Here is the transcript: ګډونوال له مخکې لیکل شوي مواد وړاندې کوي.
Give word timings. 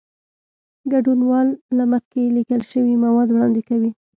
ګډونوال 0.91 1.47
له 1.77 1.83
مخکې 1.91 2.33
لیکل 2.37 2.61
شوي 2.71 2.93
مواد 3.05 3.27
وړاندې 3.31 3.61
کوي. 3.69 3.91